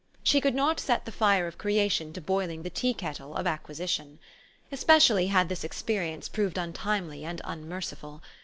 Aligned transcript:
She 0.23 0.41
could 0.41 0.55
not 0.55 0.79
set 0.79 1.05
the 1.05 1.11
fire 1.11 1.45
of 1.45 1.59
creation 1.59 2.11
to 2.13 2.21
boiling 2.21 2.63
the 2.63 2.71
tea 2.71 2.95
kettle 2.95 3.35
of 3.35 3.45
acquisition. 3.45 4.17
Especially 4.71 5.27
had 5.27 5.47
this 5.47 5.63
experience 5.63 6.27
proved 6.27 6.57
untimely 6.57 7.23
and 7.23 7.39
unmerciful. 7.43 8.23